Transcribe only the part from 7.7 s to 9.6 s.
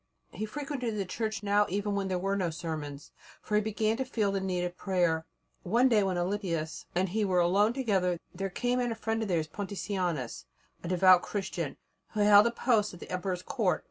together there came in a friend of theirs,